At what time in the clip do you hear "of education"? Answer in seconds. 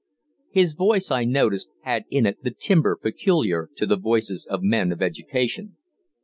4.91-5.75